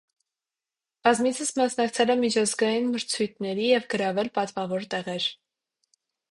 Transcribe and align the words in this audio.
Բազմիցս 1.07 1.51
մասնակցել 1.59 2.15
է 2.15 2.17
միջազգային 2.23 2.89
մրցույթների 2.95 3.69
և 3.71 3.87
գրավել 3.95 4.35
պատվավոր 4.41 4.91
տեղեր։ 4.97 5.33